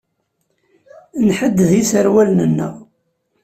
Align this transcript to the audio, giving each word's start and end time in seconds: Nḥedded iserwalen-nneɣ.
Nḥedded 1.27 1.71
iserwalen-nneɣ. 1.81 2.75